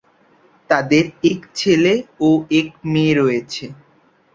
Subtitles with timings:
[0.69, 1.93] তাদের এক ছেলে
[2.19, 3.65] ও এক মেয়ে রয়েছে।